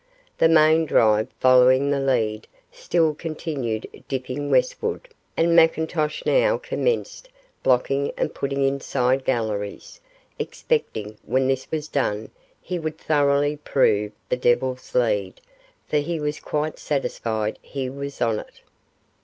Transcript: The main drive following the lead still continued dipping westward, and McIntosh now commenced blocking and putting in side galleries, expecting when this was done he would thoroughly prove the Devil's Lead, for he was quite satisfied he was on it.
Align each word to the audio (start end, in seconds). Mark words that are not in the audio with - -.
The 0.39 0.49
main 0.49 0.85
drive 0.87 1.27
following 1.39 1.91
the 1.91 1.99
lead 1.99 2.47
still 2.71 3.13
continued 3.13 4.03
dipping 4.07 4.49
westward, 4.49 5.07
and 5.37 5.49
McIntosh 5.49 6.25
now 6.25 6.57
commenced 6.57 7.29
blocking 7.61 8.11
and 8.17 8.33
putting 8.33 8.63
in 8.63 8.79
side 8.79 9.23
galleries, 9.23 10.01
expecting 10.39 11.19
when 11.23 11.47
this 11.47 11.69
was 11.69 11.87
done 11.87 12.31
he 12.59 12.79
would 12.79 12.97
thoroughly 12.97 13.57
prove 13.57 14.11
the 14.27 14.37
Devil's 14.37 14.95
Lead, 14.95 15.39
for 15.87 15.97
he 15.97 16.19
was 16.19 16.39
quite 16.39 16.79
satisfied 16.79 17.59
he 17.61 17.87
was 17.87 18.23
on 18.23 18.39
it. 18.39 18.61